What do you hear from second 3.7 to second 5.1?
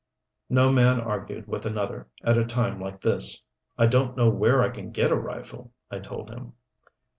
"I don't know where I can